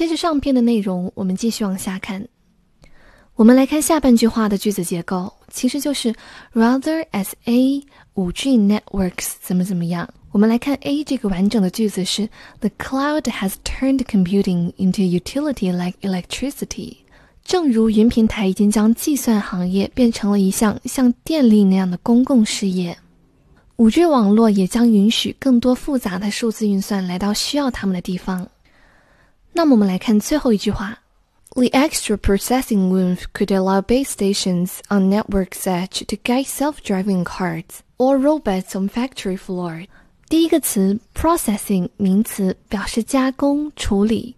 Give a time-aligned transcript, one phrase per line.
[0.00, 2.26] 接着上篇的内容，我们继续往下看。
[3.34, 6.14] 我们来看下半句话的句子结构，其实就是
[6.54, 7.84] rather as a
[8.14, 10.08] 五 G networks 怎么怎么样。
[10.32, 12.26] 我们来看 A 这个完整的句子是
[12.60, 16.96] The cloud has turned computing into utility like electricity。
[17.44, 22.96] 正如云平台已经将计算行业变成了一项像电力那样的公共事业，
[23.76, 28.48] 五 G 网络也将允许更多复杂的数字运算来到需要它们的地方。
[29.59, 30.99] 那么我们来看最后一句话：
[31.51, 37.63] The extra processing oomph could allow base stations on networks edge to guide self-driving cars
[37.97, 39.87] or robots on factory floor。
[40.27, 44.35] 第一个词 processing 名词表示加工处理，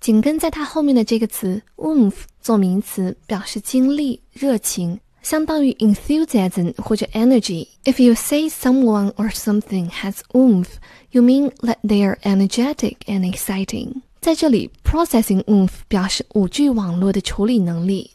[0.00, 10.68] 紧跟在它后面的这个词 oomph 做名词表示精力热情，相当于 enthusiasm 或者 energy。If you say someone or something has oomph,
[11.12, 14.02] you mean that they are energetic and exciting。
[14.25, 18.09] 在这里，processing oomph 表示五 G 网络的处理能力。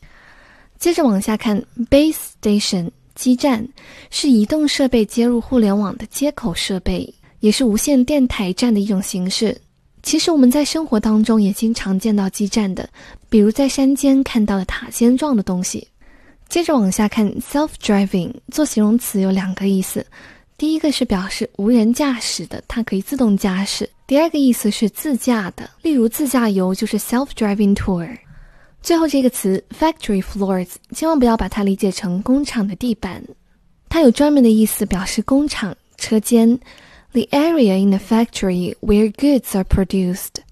[0.77, 3.65] 接着往下看，base station 基站
[4.11, 9.57] 是移动设备接入互联网的接口设备，也是无线电台站的一种形式。
[10.03, 12.91] 其实我们在生活当中也经常见到基站的，
[13.29, 15.87] 比如在山间看到的塔尖状的东西。
[16.49, 20.05] 接着往下看，self-driving 做形容词有两个意思。
[20.59, 28.19] 第一个是表示无人驾驶的，它可以自动驾驶；第二个意思是自驾的，例如自驾游就是 self-driving tour。
[28.83, 33.23] 最后这个词 factory floors，千万不要把它理解成工厂的地板，
[33.89, 36.59] 它有专门的意思，表示工厂车间
[37.13, 40.43] ，the area in the factory where goods are produced，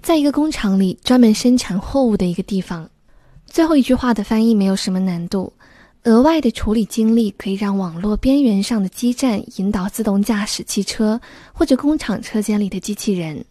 [0.00, 2.88] 在一个工厂里专门生产货物的一个地方。
[3.44, 5.52] 最后一句话的翻译没有什么难度。
[6.03, 11.19] 额外的处理精力可以让网络边缘上的基站引导自动驾驶汽车
[11.51, 13.43] 或者工厂车间里的机器人。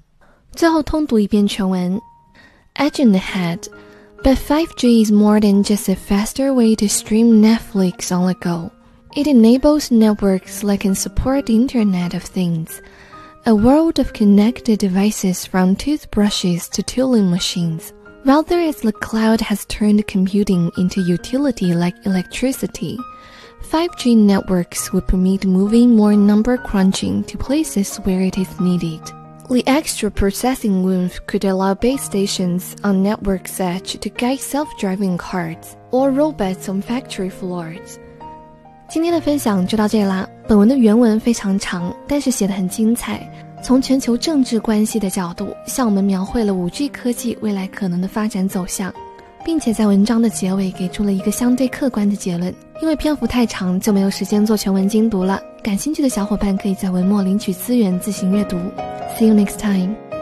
[0.53, 2.01] 最后通读一遍全文。
[2.75, 3.69] Edge in the head,
[4.23, 8.71] but 5G is more than just a faster way to stream Netflix on the go.
[9.15, 12.81] It enables networks that can support the Internet of Things,
[13.45, 17.93] a world of connected devices from toothbrushes to tooling machines.
[18.25, 22.99] Rather as the cloud has turned computing into utility like electricity,
[23.71, 29.01] 5G networks would permit moving more number crunching to places where it is needed.
[29.49, 35.77] The extra processing oomph could allow base stations on networks edge to guide self-driving cars
[35.91, 37.99] or robots on factory floors.
[38.91, 40.29] 今天的分享就到这里啦。
[40.47, 43.27] 本文的原文非常长，但是写的很精彩。
[43.64, 48.94] 从全球政治关系的角度，向我们描绘了 5G 科技未来可能的发展走向，
[49.46, 52.54] 并且在文章的结尾给出了一个相对客观的结论。
[52.82, 55.42] 因为篇幅太长，就没有时间做全文精读了。
[55.64, 58.58] 感兴趣的小伙伴可以在文末领取资源自行阅读。
[59.18, 60.13] See you next time.